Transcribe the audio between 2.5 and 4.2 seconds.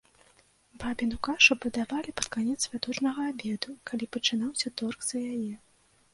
святочнага абеду, калі